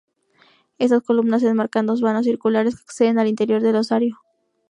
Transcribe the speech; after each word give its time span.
Estas 0.79 1.03
columnas 1.03 1.43
enmarcan 1.43 1.85
dos 1.85 2.01
vanos 2.01 2.25
circulares 2.25 2.75
que 2.75 2.81
acceden 2.81 3.19
al 3.19 3.27
interior 3.27 3.61
del 3.61 3.75
osario. 3.75 4.17